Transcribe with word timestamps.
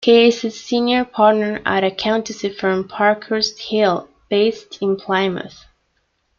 He 0.03 0.29
is 0.29 0.43
a 0.43 0.49
Senior 0.49 1.05
Partner 1.05 1.61
at 1.63 1.83
accountancy 1.83 2.49
firm 2.49 2.87
Parkhurst-Hill 2.87 4.09
based 4.31 4.79
in 4.81 4.95
Plymouth. 4.95 5.65